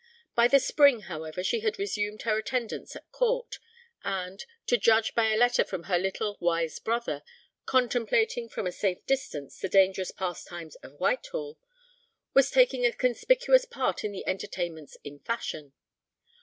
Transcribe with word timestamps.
By 0.33 0.47
the 0.47 0.59
spring, 0.59 1.01
however, 1.01 1.43
she 1.43 1.59
had 1.59 1.77
resumed 1.77 2.23
her 2.23 2.35
attendance 2.35 2.95
at 2.95 3.11
Court, 3.11 3.59
and 4.03 4.43
to 4.65 4.75
judge 4.75 5.13
by 5.13 5.27
a 5.31 5.37
letter 5.37 5.63
from 5.63 5.83
her 5.83 5.99
little 5.99 6.37
wise 6.39 6.79
brother, 6.79 7.21
contemplating 7.67 8.49
from 8.49 8.65
a 8.65 8.71
safe 8.71 9.05
distance 9.05 9.59
the 9.59 9.69
dangerous 9.69 10.09
pastimes 10.09 10.73
of 10.77 10.93
Whitehall 10.99 11.59
was 12.33 12.49
taking 12.49 12.83
a 12.83 12.91
conspicuous 12.91 13.65
part 13.65 14.03
in 14.03 14.11
the 14.11 14.25
entertainments 14.25 14.97
in 15.03 15.19
fashion. 15.19 15.71